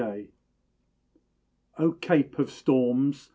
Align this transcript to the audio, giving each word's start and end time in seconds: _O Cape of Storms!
_O 1.77 1.91
Cape 1.91 2.39
of 2.39 2.49
Storms! 2.49 3.29